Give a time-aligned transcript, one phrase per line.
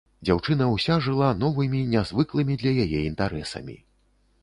[0.27, 3.83] Дзяўчына ўся жыла новымі нязвыклымі для яе інтарэсамі.